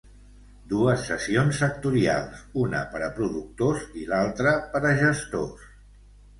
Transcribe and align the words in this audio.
Dues 0.69 1.03
sessions 1.09 1.59
sectorials, 1.65 2.41
una 2.63 2.81
per 2.95 3.03
a 3.11 3.11
productors 3.21 3.87
i 4.03 4.09
l'altra 4.15 4.57
per 4.75 4.85
a 4.93 4.99
gestors. 5.05 5.73